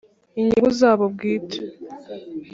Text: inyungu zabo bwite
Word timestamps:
inyungu 0.39 0.69
zabo 0.79 1.03
bwite 1.13 1.57